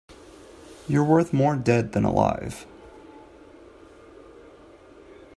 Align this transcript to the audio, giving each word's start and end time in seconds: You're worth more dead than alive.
You're 0.87 1.03
worth 1.03 1.31
more 1.31 1.55
dead 1.55 1.91
than 1.91 2.05
alive. 2.05 2.65